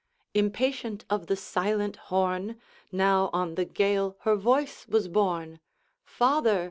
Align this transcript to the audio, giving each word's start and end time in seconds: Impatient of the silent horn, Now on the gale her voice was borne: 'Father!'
Impatient 0.33 1.05
of 1.11 1.27
the 1.27 1.35
silent 1.35 1.95
horn, 2.09 2.59
Now 2.91 3.29
on 3.33 3.53
the 3.53 3.65
gale 3.65 4.17
her 4.21 4.35
voice 4.35 4.87
was 4.87 5.07
borne: 5.07 5.59
'Father!' 6.03 6.59